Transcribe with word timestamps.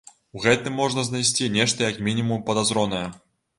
У 0.37 0.39
гэтым 0.45 0.73
можна 0.77 1.03
знайсці 1.09 1.51
нешта 1.59 1.79
як 1.91 2.01
мінімум 2.09 2.43
падазронае. 2.51 3.07